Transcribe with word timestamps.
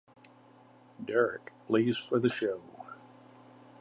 Derek 1.05 1.53
leaves 1.69 1.99
for 1.99 2.17
the 2.17 2.27
show. 2.27 2.63